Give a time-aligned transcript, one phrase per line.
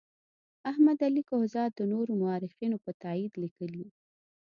[0.71, 3.85] احمد علي کهزاد د نورو مورخینو په تایید لیکي.